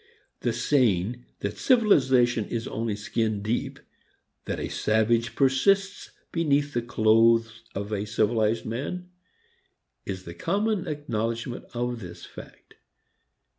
[0.39, 3.77] The saying that civilization is only skin deep,
[4.45, 9.11] that a savage persists beneath the clothes of a civilized man,
[10.03, 12.73] is the common acknowledgment of this fact.